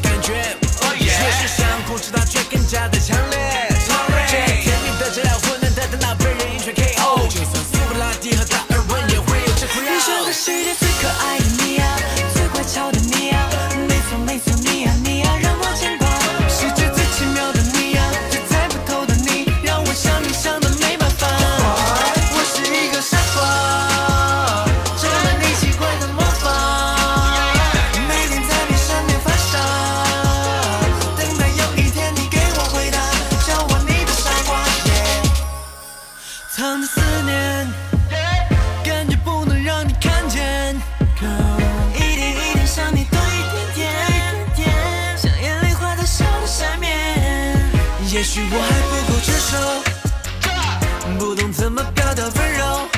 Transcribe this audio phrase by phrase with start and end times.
[0.00, 0.47] 感觉
[36.58, 37.68] 藏的思念，
[38.82, 40.74] 感觉不能让你看见。
[41.94, 43.86] 一点一点想你多一点点，
[44.56, 44.68] 甜，
[45.16, 47.56] 像眼泪滑在笑的下面。
[48.10, 49.54] 也许我还不够成熟，
[51.16, 52.88] 不懂怎么表达温柔。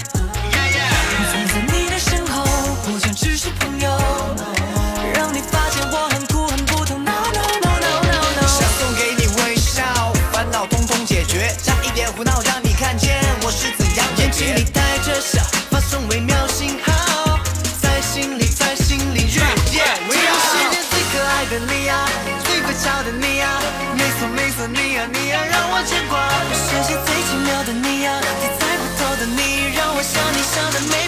[22.81, 23.61] 笑的你呀
[23.95, 26.17] 没错没错你呀你呀让我牵挂。
[26.57, 28.09] 世界最奇妙的你呀
[28.41, 31.00] 最猜不透的你让我想你想的没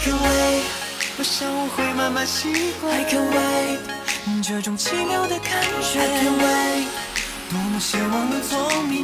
[0.00, 0.62] i can wait
[1.18, 2.48] 我想我会慢慢习
[2.80, 6.86] 惯 i can wait 这种奇妙的感觉 i can wait
[7.50, 9.02] 多么希望能从你